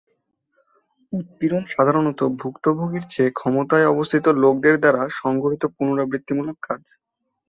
উৎপীড়ন 1.13 1.63
সাধারণত 1.73 2.19
ভুক্তভোগীর 2.41 3.03
চেয়ে 3.09 3.31
ক্ষমতায় 3.31 3.89
অবস্থিত 3.93 4.25
লোকদের 4.43 4.75
দ্বারা 4.79 5.01
সংঘটিত 5.19 5.63
পুনরাবৃত্তিমূলক 5.75 6.57
কাজ। 6.61 6.81